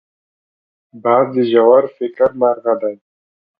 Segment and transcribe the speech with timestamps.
[1.03, 2.95] باز د ژور فکر مرغه دی